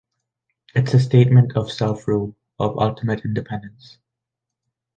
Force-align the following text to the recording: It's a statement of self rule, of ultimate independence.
It's 0.73 0.95
a 0.95 0.99
statement 0.99 1.55
of 1.55 1.71
self 1.71 2.07
rule, 2.07 2.35
of 2.57 2.75
ultimate 2.79 3.23
independence. 3.23 3.99